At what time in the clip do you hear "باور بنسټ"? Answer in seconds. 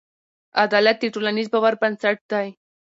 1.53-2.17